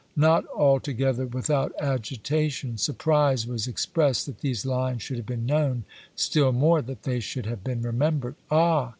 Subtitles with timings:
[0.15, 5.83] Not altogether without agitation, surprise was expressed that these lines should have been known,
[6.15, 8.33] still more that they should have been remembered.
[8.49, 8.89] "Ah!"